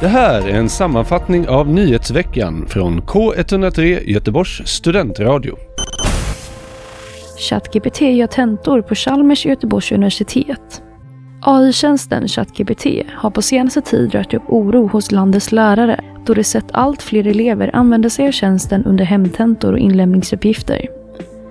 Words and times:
Det 0.00 0.08
här 0.08 0.48
är 0.48 0.54
en 0.54 0.68
sammanfattning 0.68 1.48
av 1.48 1.68
nyhetsveckan 1.68 2.66
från 2.68 3.02
K103 3.02 4.00
Göteborgs 4.04 4.66
studentradio. 4.66 5.56
ChatGPT 7.38 8.00
gör 8.00 8.26
tentor 8.26 8.82
på 8.82 8.94
Chalmers 8.94 9.46
Göteborgs 9.46 9.92
universitet. 9.92 10.82
AI-tjänsten 11.42 12.28
ChatGPT 12.28 12.86
har 13.14 13.30
på 13.30 13.42
senaste 13.42 13.80
tid 13.80 14.14
rört 14.14 14.34
upp 14.34 14.42
oro 14.48 14.86
hos 14.86 15.12
landets 15.12 15.52
lärare 15.52 16.00
då 16.26 16.34
de 16.34 16.44
sett 16.44 16.66
allt 16.72 17.02
fler 17.02 17.26
elever 17.26 17.70
använda 17.76 18.10
sig 18.10 18.26
av 18.26 18.32
tjänsten 18.32 18.84
under 18.84 19.04
hemtentor 19.04 19.72
och 19.72 19.78
inlämningsuppgifter. 19.78 20.86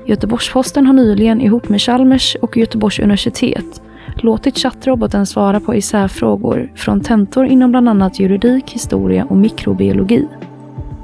Göteborgs-Posten 0.06 0.86
har 0.86 0.94
nyligen 0.94 1.42
ihop 1.42 1.70
med 1.70 1.82
Chalmers 1.82 2.38
och 2.42 2.58
Göteborgs 2.58 3.00
universitet 3.00 3.82
låtit 4.16 4.58
chattroboten 4.58 5.26
svara 5.26 5.60
på 5.60 5.76
isärfrågor 5.76 6.72
från 6.76 7.02
tentor 7.02 7.46
inom 7.46 7.72
bland 7.72 7.90
annat 7.90 8.20
juridik, 8.20 8.72
historia 8.72 9.26
och 9.26 9.38
mikrobiologi. 9.38 10.28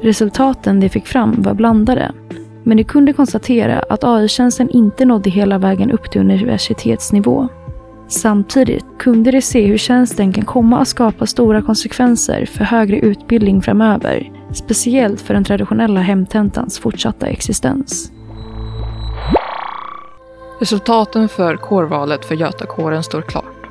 Resultaten 0.02 0.80
de 0.80 0.90
fick 0.90 1.08
fram 1.08 1.42
var 1.42 1.54
blandade, 1.54 2.12
men 2.64 2.78
de 2.78 2.84
kunde 2.84 3.14
konstatera 3.14 3.80
att 3.90 4.04
AI-tjänsten 4.04 4.70
inte 4.70 5.06
nådde 5.06 5.30
hela 5.30 5.58
vägen 5.58 5.92
upp 5.92 6.12
till 6.12 6.22
universitetsnivå. 6.22 7.48
Samtidigt 8.08 8.86
kunde 9.00 9.32
de 9.32 9.42
se 9.42 9.68
hur 9.68 9.78
tjänsten 9.78 10.34
kan 10.34 10.46
komma 10.46 10.80
att 10.80 10.88
skapa 10.88 11.26
stora 11.26 11.62
konsekvenser 11.62 12.46
för 12.46 12.64
högre 12.64 13.00
utbildning 13.00 13.62
framöver, 13.62 14.32
speciellt 14.54 15.22
för 15.22 15.34
den 15.34 15.44
traditionella 15.44 16.00
hemtentans 16.00 16.80
fortsatta 16.80 17.28
existens. 17.28 18.12
Resultaten 20.60 21.30
för 21.30 21.58
kårvalet 21.58 22.26
för 22.26 22.36
Götakåren 22.36 23.04
står 23.04 23.22
klart. 23.22 23.68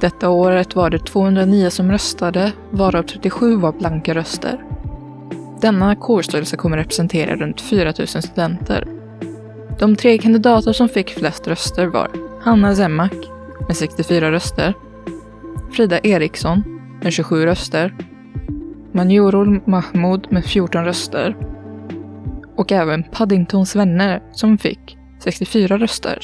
Detta 0.00 0.28
året 0.28 0.76
var 0.76 0.90
det 0.90 0.98
209 0.98 1.70
som 1.70 1.92
röstade, 1.92 2.52
varav 2.70 3.02
37 3.02 3.56
var 3.56 3.72
blanka 3.72 4.14
röster. 4.14 4.64
Denna 5.60 5.96
kårstyrelse 5.96 6.56
kommer 6.56 6.76
representera 6.76 7.36
runt 7.36 7.60
4 7.60 7.92
000 7.98 8.08
studenter. 8.08 8.88
De 9.78 9.96
tre 9.96 10.18
kandidater 10.18 10.72
som 10.72 10.88
fick 10.88 11.10
flest 11.10 11.48
röster 11.48 11.86
var 11.86 12.10
Hanna 12.42 12.74
Zemmak 12.74 13.14
med 13.66 13.76
64 13.76 14.32
röster, 14.32 14.74
Frida 15.72 15.98
Eriksson 15.98 16.62
med 17.02 17.12
27 17.12 17.46
röster, 17.46 17.94
Manjurul 18.92 19.60
Mahmoud 19.64 20.26
med 20.30 20.44
14 20.44 20.84
röster 20.84 21.36
och 22.56 22.72
även 22.72 23.02
Paddingtons 23.02 23.76
vänner 23.76 24.22
som 24.32 24.58
fick 24.58 24.95
64 25.26 25.78
röster. 25.78 26.18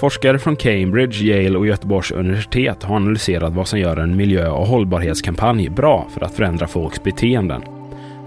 Forskare 0.00 0.38
från 0.38 0.56
Cambridge, 0.56 1.24
Yale 1.24 1.58
och 1.58 1.66
Göteborgs 1.66 2.10
universitet 2.10 2.82
har 2.82 2.96
analyserat 2.96 3.52
vad 3.52 3.68
som 3.68 3.78
gör 3.78 3.96
en 3.96 4.16
miljö 4.16 4.48
och 4.48 4.66
hållbarhetskampanj 4.66 5.68
bra 5.68 6.08
för 6.14 6.24
att 6.24 6.34
förändra 6.34 6.66
folks 6.66 7.02
beteenden. 7.02 7.62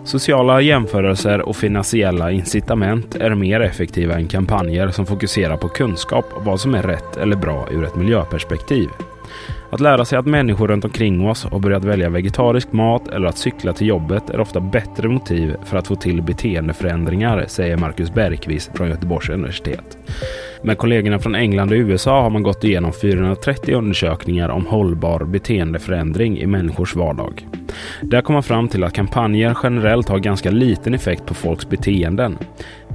Sociala 0.04 0.62
jämförelser 0.62 1.42
och 1.42 1.56
finansiella 1.56 2.32
incitament 2.32 3.16
är 3.16 3.36
mer 3.36 3.60
effektiva 3.60 4.16
än 4.16 4.28
kampanjer 4.28 4.90
som 4.90 5.06
fokuserar 5.06 5.58
på 5.58 5.68
kunskap 5.68 6.26
om 6.34 6.46
vad 6.46 6.60
som 6.60 6.76
är 6.76 6.84
rätt 6.84 7.18
eller 7.18 7.36
bra 7.36 7.68
ur 7.72 7.84
ett 7.84 7.96
miljöperspektiv. 7.96 8.90
Att 9.70 9.80
lära 9.80 10.06
sig 10.06 10.18
att 10.18 10.26
människor 10.26 10.68
runt 10.68 10.86
omkring 10.86 11.30
oss 11.30 11.44
har 11.44 11.60
börjat 11.60 11.84
välja 11.84 12.10
vegetarisk 12.10 12.72
mat 12.72 13.08
eller 13.08 13.28
att 13.28 13.38
cykla 13.38 13.74
till 13.74 13.88
jobbet 13.88 14.30
är 14.30 14.40
ofta 14.40 14.60
bättre 14.60 15.08
motiv 15.08 15.56
för 15.66 15.78
att 15.78 15.88
få 15.88 15.96
till 15.96 16.22
beteendeförändringar, 16.22 17.46
säger 17.48 17.78
Marcus 17.78 18.14
Bergqvist 18.14 18.72
från 18.78 18.90
Göteborgs 18.90 19.30
universitet. 19.30 19.98
Med 20.62 20.78
kollegorna 20.78 21.20
från 21.20 21.36
England 21.36 21.72
och 21.72 21.76
USA 21.76 22.22
har 22.22 22.30
man 22.30 22.44
gått 22.44 22.64
igenom 22.64 22.94
430 22.94 23.76
undersökningar 23.76 24.50
om 24.50 24.66
hållbar 24.66 25.24
beteendeförändring 25.24 26.38
i 26.38 26.48
människors 26.48 26.96
vardag. 26.96 27.48
Där 28.02 28.22
kom 28.22 28.34
man 28.34 28.44
fram 28.44 28.68
till 28.68 28.84
att 28.84 28.94
kampanjer 28.94 29.58
generellt 29.64 30.10
har 30.10 30.20
ganska 30.20 30.52
liten 30.52 30.94
effekt 30.94 31.26
på 31.26 31.34
folks 31.34 31.70
beteenden. 31.70 32.38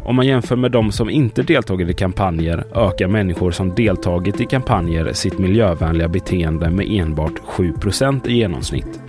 Om 0.04 0.16
man 0.16 0.26
jämför 0.26 0.56
med 0.56 0.70
de 0.70 0.92
som 0.92 1.10
inte 1.10 1.42
deltagit 1.42 1.88
i 1.88 1.94
kampanjer 1.94 2.64
ökar 2.74 3.08
människor 3.08 3.50
som 3.50 3.74
deltagit 3.74 4.40
i 4.40 4.44
kampanjer 4.44 5.12
sitt 5.12 5.38
miljövänliga 5.38 6.08
beteende 6.08 6.70
med 6.70 6.86
enbart 6.90 7.38
7 7.44 7.74
i 8.24 8.32
genomsnitt. 8.32 9.00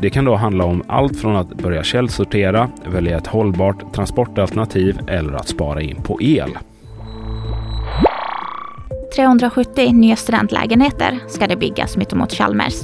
Det 0.00 0.10
kan 0.10 0.24
då 0.24 0.34
handla 0.34 0.64
om 0.64 0.82
allt 0.88 1.20
från 1.20 1.36
att 1.36 1.54
börja 1.54 1.82
källsortera, 1.82 2.68
välja 2.86 3.16
ett 3.16 3.26
hållbart 3.26 3.94
transportalternativ 3.94 4.98
eller 5.06 5.32
att 5.32 5.48
spara 5.48 5.80
in 5.80 6.02
på 6.02 6.22
el. 6.22 6.50
370 9.16 9.92
nya 9.92 10.16
studentlägenheter 10.16 11.18
ska 11.28 11.46
det 11.46 11.56
byggas 11.56 11.96
mittemot 11.96 12.32
Chalmers. 12.32 12.82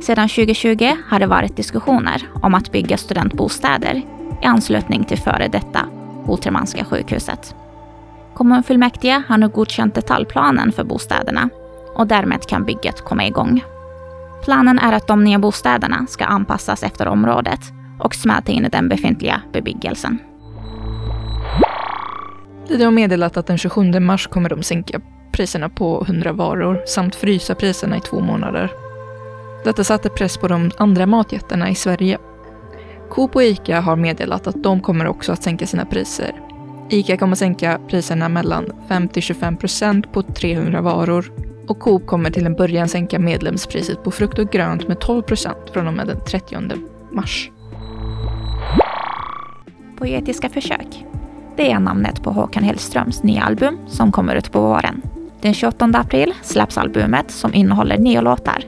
Sedan 0.00 0.28
2020 0.28 0.92
har 1.08 1.18
det 1.18 1.26
varit 1.26 1.56
diskussioner 1.56 2.22
om 2.42 2.54
att 2.54 2.72
bygga 2.72 2.96
studentbostäder 2.96 4.02
i 4.42 4.46
anslutning 4.46 5.04
till 5.04 5.18
före 5.18 5.48
detta 5.48 5.86
Ultramanska 6.28 6.84
sjukhuset. 6.84 7.54
Kommunfullmäktige 8.34 9.22
har 9.28 9.38
nu 9.38 9.48
godkänt 9.48 9.94
detaljplanen 9.94 10.72
för 10.72 10.84
bostäderna 10.84 11.48
och 11.94 12.06
därmed 12.06 12.46
kan 12.46 12.64
bygget 12.64 13.00
komma 13.00 13.26
igång. 13.26 13.64
Planen 14.44 14.78
är 14.78 14.92
att 14.92 15.06
de 15.06 15.24
nya 15.24 15.38
bostäderna 15.38 16.06
ska 16.08 16.24
anpassas 16.24 16.82
efter 16.82 17.08
området 17.08 17.60
och 18.00 18.14
smälta 18.14 18.52
in 18.52 18.64
i 18.64 18.68
den 18.68 18.88
befintliga 18.88 19.42
bebyggelsen. 19.52 20.18
Lidö 22.68 22.84
har 22.84 22.90
meddelat 22.90 23.36
att 23.36 23.46
den 23.46 23.58
27 23.58 24.00
mars 24.00 24.26
kommer 24.26 24.48
de 24.48 24.62
sänka 24.62 25.00
priserna 25.32 25.68
på 25.68 26.04
100 26.08 26.32
varor 26.32 26.82
samt 26.86 27.14
frysa 27.14 27.54
priserna 27.54 27.96
i 27.96 28.00
två 28.00 28.20
månader. 28.20 28.72
Detta 29.64 29.84
satte 29.84 30.08
press 30.08 30.36
på 30.36 30.48
de 30.48 30.70
andra 30.76 31.06
matjättarna 31.06 31.70
i 31.70 31.74
Sverige. 31.74 32.18
Coop 33.10 33.36
och 33.36 33.42
Ica 33.42 33.80
har 33.80 33.96
meddelat 33.96 34.46
att 34.46 34.62
de 34.62 34.80
kommer 34.80 35.06
också 35.06 35.32
att 35.32 35.42
sänka 35.42 35.66
sina 35.66 35.84
priser. 35.84 36.32
Ica 36.90 37.16
kommer 37.16 37.36
sänka 37.36 37.80
priserna 37.88 38.28
mellan 38.28 38.72
5-25 38.88 39.56
procent 39.56 40.12
på 40.12 40.22
300 40.22 40.80
varor 40.80 41.32
och 41.68 41.78
Coop 41.78 42.06
kommer 42.06 42.30
till 42.30 42.46
en 42.46 42.54
början 42.54 42.88
sänka 42.88 43.18
medlemspriset 43.18 44.04
på 44.04 44.10
frukt 44.10 44.38
och 44.38 44.50
grönt 44.50 44.88
med 44.88 45.00
12 45.00 45.22
procent 45.22 45.70
från 45.72 45.86
och 45.86 45.94
med 45.94 46.06
den 46.06 46.20
30 46.24 46.56
mars. 47.12 47.50
Poetiska 49.98 50.48
försök. 50.48 51.04
Det 51.56 51.70
är 51.70 51.80
namnet 51.80 52.22
på 52.22 52.30
Håkan 52.30 52.64
Hellströms 52.64 53.22
nya 53.22 53.42
album 53.42 53.78
som 53.86 54.12
kommer 54.12 54.34
ut 54.34 54.52
på 54.52 54.60
våren. 54.60 55.02
Den 55.40 55.54
28 55.54 55.90
april 55.94 56.34
släpps 56.42 56.78
albumet 56.78 57.30
som 57.30 57.54
innehåller 57.54 57.98
nio 57.98 58.20
låtar, 58.20 58.64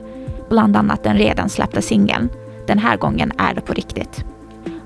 bland 0.49 0.77
annat 0.77 1.03
den 1.03 1.17
redan 1.17 1.49
släppta 1.49 1.81
singeln 1.81 2.29
den 2.69 2.79
här 2.79 2.97
gången 2.97 3.31
är 3.37 3.53
det 3.53 3.61
på 3.61 3.73
riktigt. 3.73 4.25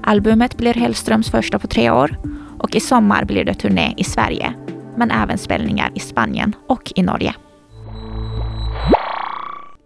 Albumet 0.04 0.58
blir 0.58 0.74
Hellströms 0.74 1.32
första 1.32 1.60
på 1.60 1.68
tre 1.68 1.92
år 1.92 2.18
och 2.60 2.76
i 2.76 2.80
sommar 2.80 3.26
blir 3.26 3.46
det 3.46 3.54
turné 3.54 3.94
i 3.98 4.04
Sverige, 4.04 4.54
men 4.98 5.12
även 5.12 5.38
spelningar 5.38 5.92
i 5.96 6.00
Spanien 6.00 6.56
och 6.68 6.94
i 6.96 7.04
Norge. 7.04 7.36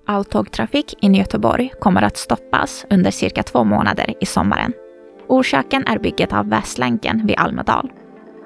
All 0.08 0.26
tågtrafik 0.26 0.96
in 1.02 1.16
i 1.16 1.18
Göteborg 1.18 1.72
kommer 1.80 2.02
att 2.02 2.18
stoppas 2.18 2.86
under 2.90 3.12
cirka 3.12 3.44
två 3.44 3.64
månader 3.64 4.14
i 4.22 4.26
sommaren. 4.26 4.74
Orsaken 5.28 5.88
är 5.88 6.00
bygget 6.00 6.34
av 6.34 6.50
Västlänken 6.50 7.28
vid 7.28 7.40
Almedal. 7.40 7.92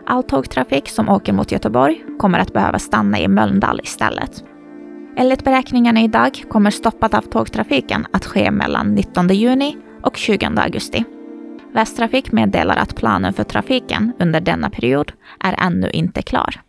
All 0.07 0.23
tågtrafik 0.23 0.89
som 0.89 1.09
åker 1.09 1.33
mot 1.33 1.51
Göteborg 1.51 2.03
kommer 2.19 2.39
att 2.39 2.53
behöva 2.53 2.79
stanna 2.79 3.19
i 3.19 3.27
Mölndal 3.27 3.79
istället. 3.83 4.43
Enligt 5.15 5.43
beräkningarna 5.43 6.01
idag 6.01 6.43
kommer 6.49 6.71
stoppat 6.71 7.13
av 7.13 7.21
tågtrafiken 7.21 8.07
att 8.13 8.25
ske 8.25 8.51
mellan 8.51 8.95
19 8.95 9.27
juni 9.27 9.77
och 10.03 10.17
20 10.17 10.45
augusti. 10.57 11.03
Västtrafik 11.73 12.31
meddelar 12.31 12.75
att 12.75 12.95
planen 12.95 13.33
för 13.33 13.43
trafiken 13.43 14.13
under 14.19 14.41
denna 14.41 14.69
period 14.69 15.11
är 15.39 15.65
ännu 15.65 15.89
inte 15.89 16.21
klar. 16.21 16.61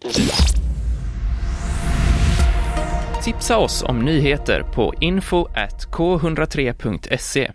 Tipsa 3.23 3.59
oss 3.59 3.83
om 3.83 3.99
nyheter 3.99 4.63
på 4.63 4.95
info 5.01 5.47
k103.se. 5.93 7.51